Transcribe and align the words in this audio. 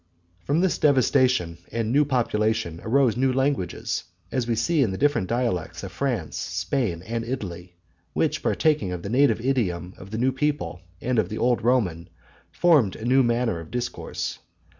From 0.45 0.61
this 0.61 0.79
devastation 0.79 1.59
and 1.71 1.91
new 1.91 2.05
population 2.05 2.81
arose 2.83 3.15
new 3.15 3.31
languages, 3.31 4.03
as 4.31 4.47
we 4.47 4.55
see 4.55 4.81
in 4.81 4.89
the 4.89 4.97
different 4.97 5.27
dialects 5.29 5.83
of 5.83 5.91
France, 5.91 6.35
Spain 6.37 7.03
and 7.03 7.23
Italy; 7.23 7.75
which, 8.13 8.41
partaking 8.41 8.91
of 8.91 9.03
the 9.03 9.09
native 9.09 9.39
idiom 9.39 9.93
of 9.99 10.09
the 10.09 10.17
new 10.17 10.31
people 10.31 10.81
and 11.01 11.19
of 11.19 11.29
the 11.29 11.37
old 11.37 11.61
Roman, 11.63 12.09
formed 12.51 12.95
a 12.95 13.05
new 13.05 13.21
manner 13.21 13.59
of 13.59 13.69
discourse. 13.69 14.39